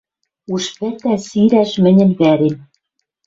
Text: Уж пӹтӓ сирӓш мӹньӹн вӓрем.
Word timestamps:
Уж 0.53 0.63
пӹтӓ 0.77 1.13
сирӓш 1.27 1.71
мӹньӹн 1.83 2.11
вӓрем. 2.19 2.55